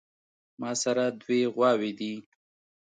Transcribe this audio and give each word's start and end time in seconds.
ماسره 0.61 1.05
دوې 1.21 1.41
غواوې 1.53 1.91
دي 1.99 2.13